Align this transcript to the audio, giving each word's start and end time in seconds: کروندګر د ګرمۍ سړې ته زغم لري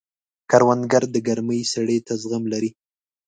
کروندګر 0.49 1.03
د 1.13 1.15
ګرمۍ 1.27 1.61
سړې 1.73 1.97
ته 2.07 2.13
زغم 2.21 2.43
لري 2.53 2.69